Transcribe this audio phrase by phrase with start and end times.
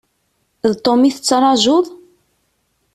[0.69, 1.85] D Tom i tettrajuḍ?